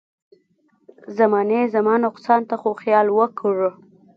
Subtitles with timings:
[1.17, 3.71] زمانې زما نقصان ته خو خیال وکړه.